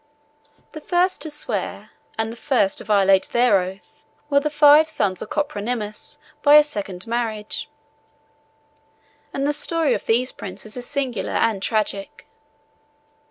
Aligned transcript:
The 0.71 0.81
first 0.81 1.21
to 1.21 1.29
swear, 1.29 1.91
and 2.17 2.31
the 2.31 2.35
first 2.35 2.79
to 2.79 2.83
violate 2.83 3.29
their 3.33 3.59
oath, 3.61 4.03
were 4.31 4.39
the 4.39 4.49
five 4.49 4.89
sons 4.89 5.21
of 5.21 5.29
Copronymus 5.29 6.17
by 6.41 6.55
a 6.55 6.63
second 6.63 7.05
marriage; 7.05 7.69
and 9.31 9.45
the 9.45 9.53
story 9.53 9.93
of 9.93 10.07
these 10.07 10.31
princes 10.31 10.75
is 10.75 10.87
singular 10.87 11.33
and 11.33 11.61
tragic. 11.61 12.25